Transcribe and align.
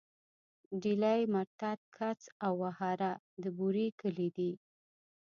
ډيلی، 0.81 1.21
مرتت، 1.33 1.79
کڅ 1.97 2.21
او 2.45 2.53
وهاره 2.63 3.11
د 3.41 3.43
بوري 3.57 3.87
کلي 3.99 4.29
دي. 4.37 4.51